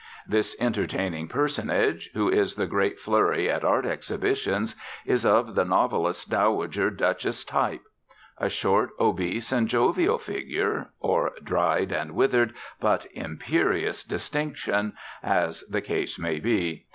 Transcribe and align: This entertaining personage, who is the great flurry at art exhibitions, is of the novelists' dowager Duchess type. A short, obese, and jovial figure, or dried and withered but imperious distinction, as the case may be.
This 0.27 0.55
entertaining 0.59 1.27
personage, 1.27 2.09
who 2.15 2.27
is 2.27 2.55
the 2.55 2.65
great 2.65 2.99
flurry 2.99 3.47
at 3.51 3.63
art 3.63 3.85
exhibitions, 3.85 4.75
is 5.05 5.27
of 5.27 5.53
the 5.53 5.63
novelists' 5.63 6.25
dowager 6.25 6.89
Duchess 6.89 7.45
type. 7.45 7.81
A 8.39 8.49
short, 8.49 8.89
obese, 8.99 9.51
and 9.51 9.67
jovial 9.67 10.17
figure, 10.17 10.89
or 10.99 11.33
dried 11.43 11.91
and 11.91 12.13
withered 12.15 12.55
but 12.79 13.05
imperious 13.13 14.03
distinction, 14.03 14.93
as 15.21 15.61
the 15.69 15.81
case 15.81 16.17
may 16.17 16.39
be. 16.39 16.87